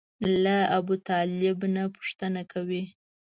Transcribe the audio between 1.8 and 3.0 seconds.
پوښتنه کوي.